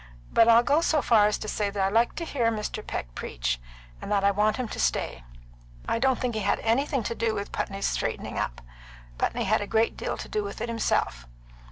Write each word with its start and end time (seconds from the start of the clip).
But 0.33 0.47
I'll 0.47 0.63
go 0.63 0.81
so 0.81 0.99
far 1.03 1.27
as 1.27 1.37
to 1.37 1.47
say 1.47 1.69
that 1.69 1.79
I 1.79 1.87
like 1.89 2.15
to 2.15 2.25
hear 2.25 2.49
Mr. 2.51 2.81
Peck 2.83 3.13
preach, 3.13 3.61
and 4.01 4.11
that 4.11 4.23
I 4.23 4.31
want 4.31 4.57
him 4.57 4.67
to 4.69 4.79
stay. 4.79 5.23
I 5.87 5.99
don't 5.99 6.19
say 6.19 6.31
he 6.31 6.39
had 6.39 6.65
nothing 6.65 7.03
to 7.03 7.13
do 7.13 7.35
with 7.35 7.51
Putney's 7.51 7.85
straightening 7.85 8.39
up. 8.39 8.61
Putney 9.19 9.43
had 9.43 9.61
a 9.61 9.67
great 9.67 9.95
deal 9.95 10.17
to 10.17 10.27
do 10.27 10.43
with 10.43 10.59
it 10.59 10.69
himself. 10.69 11.27